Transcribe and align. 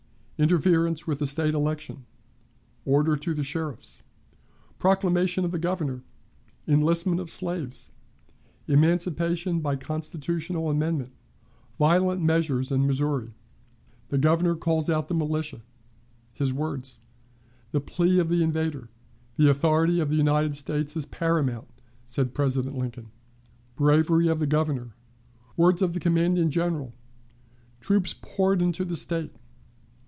Interference 0.43 1.05
with 1.05 1.19
the 1.19 1.27
State 1.27 1.53
Election. 1.53 2.03
Order 2.83 3.15
to 3.15 3.35
the 3.35 3.43
Sheriffs. 3.43 4.01
Proclamation 4.79 5.45
of 5.45 5.51
the 5.51 5.59
Governor. 5.59 6.01
Enlistment 6.67 7.19
of 7.19 7.29
Slaves. 7.29 7.91
Emancipation 8.67 9.59
by 9.59 9.75
Constitutional 9.75 10.71
Amendment. 10.71 11.11
Violent 11.77 12.23
Measures 12.23 12.71
in 12.71 12.87
Missouri. 12.87 13.35
The 14.09 14.17
Governor 14.17 14.55
calls 14.55 14.89
out 14.89 15.09
the 15.09 15.13
Militia. 15.13 15.61
His 16.33 16.51
Words. 16.51 17.01
The 17.69 17.79
Plea 17.79 18.17
of 18.17 18.29
the 18.29 18.41
Invader. 18.41 18.89
"The 19.35 19.47
Authority 19.47 19.99
of 19.99 20.09
the 20.09 20.15
United 20.15 20.57
States 20.57 20.97
is 20.97 21.05
Paramount," 21.05 21.67
said 22.07 22.33
President 22.33 22.75
Lincoln. 22.75 23.11
Bravery 23.75 24.27
of 24.27 24.39
the 24.39 24.47
Governor. 24.47 24.95
Words 25.55 25.83
of 25.83 25.93
the 25.93 25.99
Commanding 25.99 26.49
General. 26.49 26.93
Troops 27.79 28.15
poured 28.19 28.59
into 28.63 28.83
the 28.83 28.95
State. 28.95 29.35